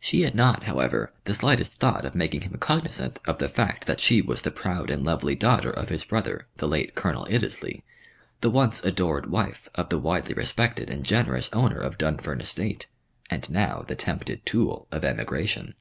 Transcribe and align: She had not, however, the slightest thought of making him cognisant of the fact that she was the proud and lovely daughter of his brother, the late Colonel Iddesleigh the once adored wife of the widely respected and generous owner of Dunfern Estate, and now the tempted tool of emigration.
She 0.00 0.22
had 0.22 0.34
not, 0.34 0.64
however, 0.64 1.12
the 1.22 1.34
slightest 1.34 1.74
thought 1.78 2.04
of 2.04 2.16
making 2.16 2.40
him 2.40 2.56
cognisant 2.58 3.20
of 3.28 3.38
the 3.38 3.48
fact 3.48 3.86
that 3.86 4.00
she 4.00 4.20
was 4.20 4.42
the 4.42 4.50
proud 4.50 4.90
and 4.90 5.04
lovely 5.04 5.36
daughter 5.36 5.70
of 5.70 5.88
his 5.88 6.02
brother, 6.02 6.48
the 6.56 6.66
late 6.66 6.96
Colonel 6.96 7.28
Iddesleigh 7.30 7.82
the 8.40 8.50
once 8.50 8.82
adored 8.82 9.26
wife 9.26 9.68
of 9.76 9.88
the 9.88 10.00
widely 10.00 10.34
respected 10.34 10.90
and 10.90 11.04
generous 11.04 11.48
owner 11.52 11.78
of 11.78 11.96
Dunfern 11.96 12.40
Estate, 12.40 12.88
and 13.30 13.48
now 13.50 13.84
the 13.86 13.94
tempted 13.94 14.44
tool 14.44 14.88
of 14.90 15.04
emigration. 15.04 15.76